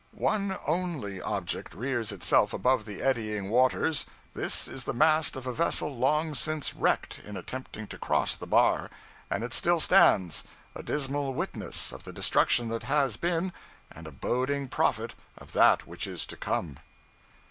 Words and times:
One 0.15 0.57
only 0.65 1.21
object 1.21 1.75
rears 1.75 2.11
itself 2.11 2.53
above 2.53 2.85
the 2.85 3.03
eddying 3.03 3.51
waters; 3.51 4.07
this 4.33 4.67
is 4.67 4.83
the 4.85 4.95
mast 4.95 5.35
of 5.35 5.45
a 5.45 5.53
vessel 5.53 5.95
long 5.95 6.33
since 6.33 6.73
wrecked 6.73 7.19
in 7.23 7.37
attempting 7.37 7.85
to 7.89 7.99
cross 7.99 8.35
the 8.35 8.47
bar, 8.47 8.89
and 9.29 9.43
it 9.43 9.53
still 9.53 9.79
stands, 9.79 10.43
a 10.73 10.81
dismal 10.81 11.35
witness 11.35 11.91
of 11.91 12.03
the 12.03 12.13
destruction 12.13 12.69
that 12.69 12.81
has 12.81 13.15
been, 13.15 13.53
and 13.91 14.07
a 14.07 14.11
boding 14.11 14.67
prophet 14.69 15.13
of 15.37 15.53
that 15.53 15.85
which 15.85 16.07
is 16.07 16.25
to 16.25 16.35
come.' 16.35 16.79